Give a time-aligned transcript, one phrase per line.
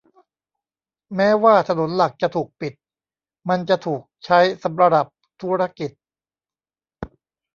[1.15, 2.73] แม้ว่าถนนหลักจะถูกปิด
[3.49, 5.05] มันจะถูกใช้สำหรับ
[5.41, 5.91] ธุรกิจ